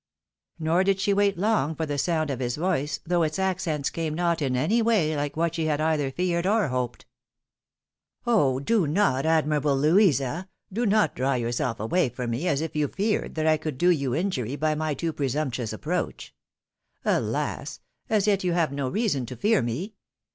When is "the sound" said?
1.85-2.31